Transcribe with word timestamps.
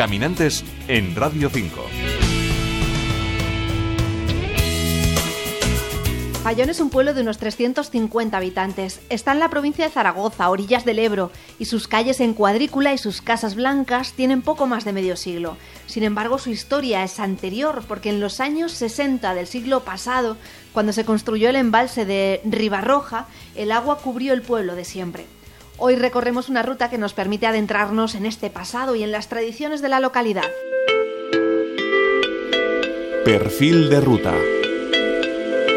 Caminantes 0.00 0.64
en 0.88 1.14
Radio 1.14 1.50
5. 1.50 1.78
Fallón 6.42 6.70
es 6.70 6.80
un 6.80 6.88
pueblo 6.88 7.12
de 7.12 7.20
unos 7.20 7.36
350 7.36 8.34
habitantes. 8.34 9.02
Está 9.10 9.32
en 9.32 9.40
la 9.40 9.50
provincia 9.50 9.84
de 9.84 9.90
Zaragoza, 9.90 10.44
a 10.44 10.48
orillas 10.48 10.86
del 10.86 11.00
Ebro, 11.00 11.30
y 11.58 11.66
sus 11.66 11.86
calles 11.86 12.20
en 12.20 12.32
cuadrícula 12.32 12.94
y 12.94 12.98
sus 12.98 13.20
casas 13.20 13.56
blancas 13.56 14.14
tienen 14.14 14.40
poco 14.40 14.66
más 14.66 14.86
de 14.86 14.94
medio 14.94 15.16
siglo. 15.16 15.58
Sin 15.84 16.02
embargo, 16.02 16.38
su 16.38 16.48
historia 16.48 17.04
es 17.04 17.20
anterior, 17.20 17.82
porque 17.86 18.08
en 18.08 18.20
los 18.20 18.40
años 18.40 18.72
60 18.72 19.34
del 19.34 19.46
siglo 19.46 19.80
pasado, 19.80 20.38
cuando 20.72 20.94
se 20.94 21.04
construyó 21.04 21.50
el 21.50 21.56
embalse 21.56 22.06
de 22.06 22.40
Ribarroja, 22.44 23.26
el 23.54 23.70
agua 23.70 23.98
cubrió 23.98 24.32
el 24.32 24.40
pueblo 24.40 24.76
de 24.76 24.86
siempre. 24.86 25.26
Hoy 25.82 25.96
recorremos 25.96 26.50
una 26.50 26.62
ruta 26.62 26.90
que 26.90 26.98
nos 26.98 27.14
permite 27.14 27.46
adentrarnos 27.46 28.14
en 28.14 28.26
este 28.26 28.50
pasado 28.50 28.96
y 28.96 29.02
en 29.02 29.10
las 29.10 29.28
tradiciones 29.28 29.80
de 29.80 29.88
la 29.88 29.98
localidad. 29.98 30.44
Perfil 33.24 33.88
de 33.88 34.00
ruta. 34.02 34.34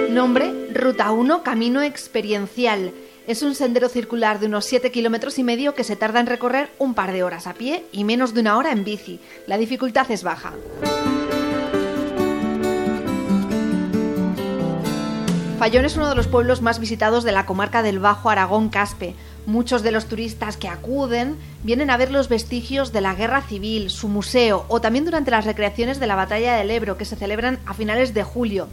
Nombre, 0.10 0.68
Ruta 0.74 1.10
1, 1.12 1.42
Camino 1.44 1.82
Experiencial. 1.82 2.92
Es 3.28 3.44
un 3.44 3.56
sendero 3.56 3.88
circular 3.88 4.42
de 4.42 4.48
unos 4.48 4.66
7 4.66 4.92
kilómetros 4.92 5.40
y 5.40 5.44
medio 5.44 5.74
que 5.74 5.86
se 5.86 5.96
tarda 5.96 6.20
en 6.20 6.28
recorrer 6.28 6.70
un 6.80 6.96
par 6.96 7.14
de 7.14 7.24
horas 7.24 7.48
a 7.48 7.54
pie 7.54 7.86
y 7.94 8.04
menos 8.04 8.34
de 8.34 8.42
una 8.42 8.58
hora 8.58 8.74
en 8.74 8.84
bici. 8.84 9.22
La 9.48 9.58
dificultad 9.58 10.12
es 10.12 10.22
baja. 10.22 10.52
Fallón 15.64 15.86
es 15.86 15.96
uno 15.96 16.10
de 16.10 16.16
los 16.16 16.28
pueblos 16.28 16.62
más 16.62 16.78
visitados 16.82 17.24
de 17.24 17.32
la 17.32 17.46
comarca 17.46 17.82
del 17.84 18.00
Bajo 18.00 18.30
Aragón 18.30 18.68
Caspe. 18.68 19.16
Muchos 19.46 19.82
de 19.82 19.94
los 19.94 20.08
turistas 20.08 20.58
que 20.58 20.68
acuden 20.68 21.38
vienen 21.64 21.90
a 21.90 21.96
ver 21.96 22.12
los 22.12 22.28
vestigios 22.28 22.92
de 22.92 23.00
la 23.00 23.16
guerra 23.16 23.42
civil, 23.44 23.90
su 23.90 24.10
museo 24.10 24.66
o 24.68 24.82
también 24.82 25.06
durante 25.06 25.32
las 25.32 25.46
recreaciones 25.46 26.02
de 26.02 26.08
la 26.08 26.18
batalla 26.18 26.56
del 26.56 26.70
Ebro 26.70 26.98
que 26.98 27.06
se 27.06 27.16
celebran 27.16 27.60
a 27.66 27.74
finales 27.74 28.14
de 28.14 28.24
julio. 28.24 28.68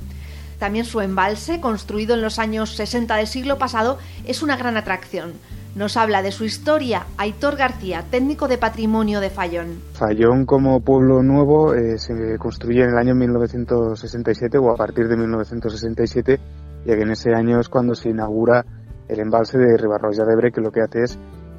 También 0.59 0.85
su 0.85 1.01
embalse, 1.01 1.61
construido 1.61 2.17
en 2.17 2.23
los 2.23 2.41
años 2.41 2.75
60 2.75 3.15
del 3.15 3.29
siglo 3.29 3.57
pasado, 3.57 4.01
es 4.27 4.43
una 4.43 4.57
gran 4.57 4.77
atracción. 4.77 5.35
Nos 5.77 5.97
habla 5.97 6.23
de 6.23 6.33
su 6.33 6.45
historia 6.45 7.07
Aitor 7.19 7.55
García, 7.55 8.05
técnico 8.11 8.49
de 8.49 8.59
patrimonio 8.59 9.21
de 9.21 9.31
Fallón. 9.31 9.81
Fallón 9.93 10.45
como 10.45 10.81
pueblo 10.81 11.23
nuevo 11.23 11.73
eh, 11.73 12.01
se 12.01 12.37
construye 12.39 12.83
en 12.83 12.91
el 12.91 12.99
año 12.99 13.15
1967 13.15 14.59
o 14.59 14.73
a 14.73 14.77
partir 14.77 15.07
de 15.07 15.17
1967, 15.17 16.41
ya 16.85 16.97
que 16.97 17.03
en 17.03 17.11
ese 17.11 17.35
año 17.35 17.61
es 17.61 17.69
cuando 17.69 17.95
se 17.95 18.11
inaugura 18.11 18.65
el 19.09 19.21
embalse 19.21 19.59
de 19.59 19.77
Ribarroya 19.77 20.25
de 20.25 20.33
Ebre, 20.33 20.53
que 20.53 20.61
lo 20.61 20.71
que 20.71 20.81
hace 20.83 21.03
es 21.03 21.19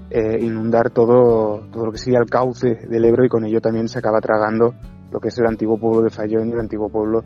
eh, 0.09 0.39
inundar 0.41 0.89
todo, 0.89 1.67
todo 1.71 1.85
lo 1.85 1.91
que 1.91 1.97
sería 1.97 2.19
el 2.19 2.29
cauce 2.29 2.87
del 2.87 3.05
Ebro 3.05 3.25
y 3.25 3.29
con 3.29 3.45
ello 3.45 3.61
también 3.61 3.87
se 3.87 3.99
acaba 3.99 4.19
tragando 4.19 4.73
lo 5.11 5.19
que 5.19 5.29
es 5.29 5.37
el 5.37 5.47
antiguo 5.47 5.77
pueblo 5.77 6.01
de 6.01 6.09
Fallón 6.09 6.49
y 6.49 6.51
el 6.53 6.59
antiguo 6.59 6.89
pueblo 6.89 7.23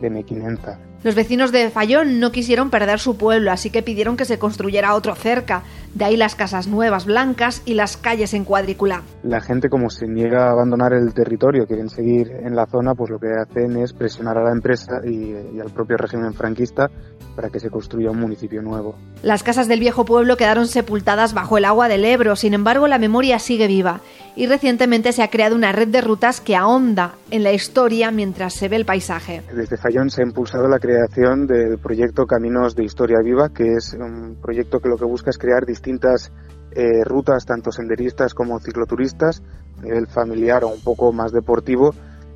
de 0.00 0.10
Mequinenza. 0.10 0.78
Los 1.04 1.14
vecinos 1.14 1.52
de 1.52 1.68
Fallón 1.68 2.18
no 2.18 2.32
quisieron 2.32 2.70
perder 2.70 2.98
su 2.98 3.18
pueblo, 3.18 3.52
así 3.52 3.68
que 3.68 3.82
pidieron 3.82 4.16
que 4.16 4.24
se 4.24 4.38
construyera 4.38 4.94
otro 4.94 5.14
cerca. 5.14 5.62
De 5.94 6.06
ahí 6.06 6.16
las 6.16 6.34
casas 6.34 6.66
nuevas 6.66 7.04
blancas 7.04 7.60
y 7.66 7.74
las 7.74 7.98
calles 7.98 8.32
en 8.32 8.46
cuadrícula. 8.46 9.02
La 9.22 9.42
gente, 9.42 9.68
como 9.68 9.90
se 9.90 10.08
niega 10.08 10.46
a 10.46 10.52
abandonar 10.52 10.94
el 10.94 11.12
territorio, 11.12 11.66
quieren 11.66 11.90
seguir 11.90 12.32
en 12.42 12.56
la 12.56 12.64
zona, 12.64 12.94
pues 12.94 13.10
lo 13.10 13.18
que 13.18 13.28
hacen 13.28 13.76
es 13.76 13.92
presionar 13.92 14.38
a 14.38 14.44
la 14.44 14.52
empresa 14.52 15.02
y, 15.04 15.34
y 15.54 15.60
al 15.60 15.70
propio 15.70 15.98
régimen 15.98 16.32
franquista 16.32 16.90
para 17.36 17.50
que 17.50 17.60
se 17.60 17.68
construya 17.68 18.10
un 18.10 18.20
municipio 18.20 18.62
nuevo. 18.62 18.96
Las 19.22 19.42
casas 19.42 19.68
del 19.68 19.80
viejo 19.80 20.06
pueblo 20.06 20.38
quedaron 20.38 20.66
sepultadas 20.66 21.34
bajo 21.34 21.58
el 21.58 21.66
agua 21.66 21.88
del 21.88 22.06
Ebro, 22.06 22.34
sin 22.34 22.54
embargo 22.54 22.88
la 22.88 22.98
memoria 22.98 23.38
sigue 23.38 23.66
viva 23.66 24.00
y 24.36 24.46
recientemente 24.46 25.12
se 25.12 25.22
ha 25.22 25.28
creado 25.28 25.54
una 25.54 25.72
red 25.72 25.88
de 25.88 26.00
rutas 26.00 26.40
que 26.40 26.56
ahonda 26.56 27.14
en 27.30 27.42
la 27.42 27.52
historia 27.52 28.10
mientras 28.10 28.54
se 28.54 28.68
ve 28.68 28.76
el 28.76 28.84
paisaje. 28.84 29.42
Desde 29.54 29.76
Fallón 29.76 30.10
se 30.10 30.22
ha 30.22 30.26
impulsado 30.26 30.68
la 30.68 30.78
creación 30.78 31.46
del 31.46 31.78
proyecto 31.78 32.26
Caminos 32.26 32.74
de 32.74 32.84
Historia 32.84 33.18
Viva, 33.22 33.50
que 33.50 33.74
es 33.74 33.94
un 33.94 34.36
proyecto 34.40 34.80
que 34.80 34.88
lo 34.88 34.96
que 34.96 35.04
busca 35.04 35.30
es 35.30 35.38
crear 35.38 35.64
distintas 35.64 36.32
eh, 36.72 37.04
rutas, 37.04 37.46
tanto 37.46 37.70
senderistas 37.70 38.34
como 38.34 38.58
cicloturistas, 38.58 39.42
a 39.78 39.82
nivel 39.82 40.06
familiar 40.08 40.64
o 40.64 40.68
un 40.68 40.80
poco 40.82 41.12
más 41.12 41.32
deportivo, 41.32 41.94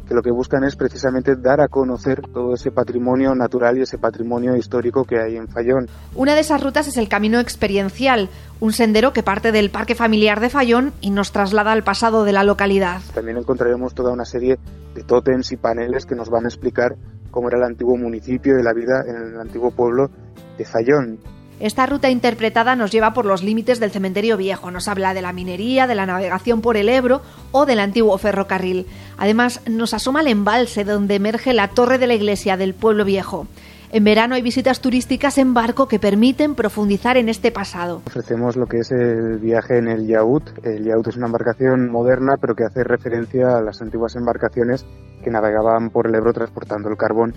que 0.09 0.15
lo 0.15 0.23
que 0.23 0.31
buscan 0.31 0.65
es 0.65 0.75
precisamente 0.75 1.37
dar 1.37 1.61
a 1.61 1.69
conocer 1.69 2.23
todo 2.33 2.55
ese 2.55 2.71
patrimonio 2.71 3.35
natural 3.35 3.77
y 3.77 3.83
ese 3.83 3.99
patrimonio 3.99 4.57
histórico 4.57 5.05
que 5.05 5.21
hay 5.21 5.37
en 5.37 5.49
Fallón. 5.49 5.89
Una 6.15 6.35
de 6.35 6.41
esas 6.41 6.63
rutas 6.63 6.89
es 6.89 6.97
el 6.97 7.09
Camino 7.09 7.39
Experiencial, 7.39 8.31
un 8.59 8.73
sendero 8.73 9.13
que 9.13 9.23
parte 9.23 9.53
del 9.53 9.71
Parque 9.71 9.95
Familiar 9.95 10.41
de 10.41 10.49
Fallón 10.49 10.93
y 11.03 11.11
nos 11.11 11.31
traslada 11.31 11.73
al 11.73 11.85
pasado 11.85 12.25
de 12.25 12.33
la 12.33 12.43
localidad. 12.43 13.03
También 13.15 13.37
encontraremos 13.37 13.95
toda 13.95 14.13
una 14.13 14.25
serie 14.25 14.59
de 14.95 15.03
tótems 15.03 15.53
y 15.53 15.57
paneles 15.59 16.07
que 16.07 16.15
nos 16.15 16.31
van 16.31 16.47
a 16.47 16.49
explicar 16.49 16.97
cómo 17.31 17.49
era 17.49 17.59
el 17.59 17.65
antiguo 17.65 17.97
municipio 17.97 18.59
y 18.59 18.63
la 18.63 18.73
vida 18.73 19.05
en 19.07 19.15
el 19.15 19.41
antiguo 19.41 19.71
pueblo 19.71 20.11
de 20.57 20.65
Fallón. 20.65 21.19
Esta 21.61 21.87
ruta 21.87 22.09
interpretada 22.09 22.77
nos 22.77 22.93
lleva 22.93 23.13
por 23.13 23.25
los 23.25 23.43
límites 23.43 23.81
del 23.81 23.91
cementerio 23.91 24.37
viejo, 24.37 24.71
nos 24.71 24.87
habla 24.87 25.13
de 25.13 25.23
la 25.23 25.33
minería, 25.33 25.89
de 25.89 25.97
la 25.97 26.07
navegación 26.07 26.61
por 26.61 26.77
el 26.77 26.89
Ebro 26.89 27.21
o 27.51 27.67
del 27.67 27.81
antiguo 27.81 28.17
ferrocarril. 28.17 28.87
Además, 29.17 29.61
nos 29.69 29.93
asoma 29.93 30.21
el 30.21 30.29
embalse 30.29 30.85
donde 30.85 31.17
emerge 31.17 31.53
la 31.55 31.69
torre 31.69 31.99
de 31.99 32.07
la 32.07 32.15
iglesia 32.15 32.57
del 32.57 32.75
pueblo 32.75 33.05
viejo. 33.05 33.49
En 33.91 34.05
verano 34.05 34.37
hay 34.37 34.43
visitas 34.43 34.81
turísticas 34.81 35.39
en 35.39 35.55
barco 35.55 35.89
que 35.89 35.99
permiten 35.99 36.55
profundizar 36.55 37.17
en 37.17 37.29
este 37.29 37.51
pasado. 37.51 38.03
Ofrecemos 38.07 38.55
lo 38.55 38.67
que 38.67 38.81
es 38.81 38.93
el 38.93 39.39
viaje 39.39 39.79
en 39.79 39.89
el 39.89 40.07
yaut. 40.07 40.45
El 40.63 40.85
yaut 40.85 41.09
es 41.09 41.17
una 41.17 41.27
embarcación 41.27 41.91
moderna, 41.91 42.37
pero 42.39 42.55
que 42.55 42.65
hace 42.65 42.85
referencia 42.85 43.57
a 43.57 43.63
las 43.63 43.81
antiguas 43.81 44.15
embarcaciones 44.15 44.87
que 45.25 45.31
navegaban 45.31 45.91
por 45.91 46.07
el 46.07 46.15
Ebro 46.15 46.33
transportando 46.35 46.91
el 46.91 46.97
carbón 46.97 47.35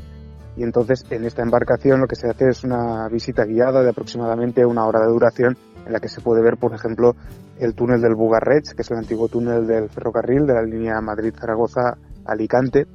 y 0.56 0.64
entonces 0.64 1.06
en 1.10 1.26
esta 1.26 1.42
embarcación 1.42 2.02
lo 2.02 2.08
que 2.08 2.16
se 2.16 2.30
hace 2.30 2.50
es 2.50 2.64
una 2.64 3.08
visita 3.08 3.46
guiada 3.46 3.82
de 3.84 3.90
aproximadamente 3.90 4.66
una 4.66 4.86
hora 4.86 5.00
de 5.00 5.08
duración 5.08 5.58
en 5.86 5.94
la 5.94 6.00
que 6.00 6.10
se 6.10 6.22
puede 6.22 6.42
ver, 6.42 6.58
por 6.58 6.74
ejemplo, 6.74 7.16
el 7.58 7.74
túnel 7.74 8.02
del 8.02 8.16
Bugarrech, 8.16 8.74
que 8.76 8.82
es 8.82 8.92
el 8.92 8.98
antiguo 8.98 9.28
túnel 9.28 9.66
del 9.66 9.90
ferrocarril 9.90 10.46
de 10.46 10.54
la 10.54 10.62
línea 10.62 11.02
Madrid-Zaragoza-Alicante, 11.02 12.86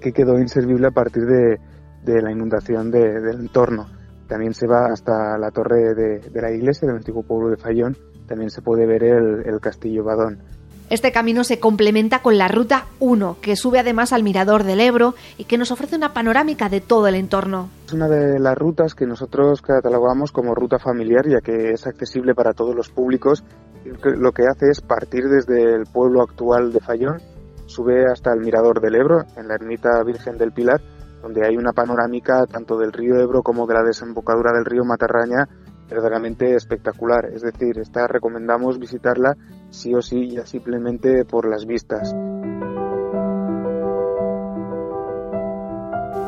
que 0.00 0.12
quedó 0.12 0.38
inservible 0.38 0.88
a 0.88 0.90
partir 0.90 1.24
de, 1.26 1.58
la 2.04 2.32
inundación 2.32 2.90
de, 2.90 3.20
del 3.20 3.40
entorno. 3.40 3.86
También 4.26 4.54
se 4.54 4.66
va 4.66 4.86
hasta 4.86 5.38
la 5.38 5.50
torre 5.50 5.94
de, 5.94 6.30
la 6.34 6.50
iglesia 6.50 6.88
del 6.88 6.96
antiguo 6.96 7.22
pueblo 7.22 7.50
de 7.50 7.56
Fallón, 7.56 7.96
también 8.26 8.50
se 8.50 8.62
puede 8.62 8.86
ver 8.86 9.04
el 9.04 9.60
castillo 9.60 10.04
Badón. 10.04 10.42
Este 10.90 11.12
camino 11.12 11.44
se 11.44 11.60
complementa 11.60 12.22
con 12.22 12.38
la 12.38 12.48
Ruta 12.48 12.86
1, 12.98 13.36
que 13.42 13.56
sube 13.56 13.78
además 13.78 14.14
al 14.14 14.22
Mirador 14.22 14.64
del 14.64 14.80
Ebro 14.80 15.14
y 15.36 15.44
que 15.44 15.58
nos 15.58 15.70
ofrece 15.70 15.96
una 15.96 16.14
panorámica 16.14 16.70
de 16.70 16.80
todo 16.80 17.06
el 17.08 17.14
entorno. 17.14 17.68
Es 17.86 17.92
una 17.92 18.08
de 18.08 18.38
las 18.38 18.56
rutas 18.56 18.94
que 18.94 19.06
nosotros 19.06 19.60
catalogamos 19.60 20.32
como 20.32 20.54
ruta 20.54 20.78
familiar, 20.78 21.28
ya 21.28 21.42
que 21.42 21.72
es 21.72 21.86
accesible 21.86 22.34
para 22.34 22.54
todos 22.54 22.74
los 22.74 22.88
públicos. 22.88 23.44
Lo 23.84 24.32
que 24.32 24.44
hace 24.50 24.70
es 24.70 24.80
partir 24.80 25.24
desde 25.24 25.74
el 25.74 25.84
pueblo 25.84 26.22
actual 26.22 26.72
de 26.72 26.80
Fallón, 26.80 27.20
sube 27.66 28.06
hasta 28.10 28.32
el 28.32 28.40
Mirador 28.40 28.80
del 28.80 28.94
Ebro, 28.94 29.24
en 29.36 29.46
la 29.46 29.56
ermita 29.56 30.02
Virgen 30.04 30.38
del 30.38 30.52
Pilar, 30.52 30.80
donde 31.20 31.46
hay 31.46 31.58
una 31.58 31.72
panorámica 31.72 32.46
tanto 32.46 32.78
del 32.78 32.94
río 32.94 33.20
Ebro 33.20 33.42
como 33.42 33.66
de 33.66 33.74
la 33.74 33.82
desembocadura 33.82 34.52
del 34.54 34.64
río 34.64 34.84
Matarraña 34.86 35.48
verdaderamente 35.88 36.54
espectacular. 36.54 37.26
Es 37.34 37.42
decir, 37.42 37.78
esta 37.78 38.06
recomendamos 38.06 38.78
visitarla 38.78 39.36
sí 39.70 39.94
o 39.94 40.02
sí 40.02 40.30
ya 40.30 40.46
simplemente 40.46 41.24
por 41.24 41.48
las 41.48 41.66
vistas. 41.66 42.14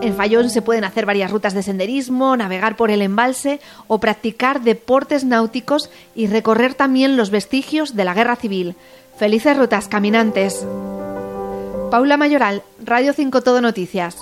En 0.02 0.14
Fallón 0.14 0.48
se 0.48 0.62
pueden 0.62 0.84
hacer 0.84 1.04
varias 1.04 1.30
rutas 1.30 1.52
de 1.52 1.62
senderismo, 1.62 2.34
navegar 2.34 2.74
por 2.74 2.90
el 2.90 3.02
embalse 3.02 3.60
o 3.86 4.00
practicar 4.00 4.62
deportes 4.62 5.24
náuticos 5.24 5.90
y 6.14 6.26
recorrer 6.26 6.72
también 6.74 7.18
los 7.18 7.30
vestigios 7.30 7.94
de 7.94 8.04
la 8.04 8.14
guerra 8.14 8.36
civil. 8.36 8.76
Felices 9.18 9.58
rutas 9.58 9.88
caminantes. 9.88 10.66
Paula 11.90 12.16
Mayoral, 12.16 12.62
Radio 12.82 13.12
5 13.12 13.42
Todo 13.42 13.60
Noticias. 13.60 14.16